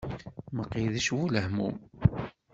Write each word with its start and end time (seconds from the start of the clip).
Mqidec 0.55 1.07
bu 1.17 1.21
lehmum. 1.33 1.75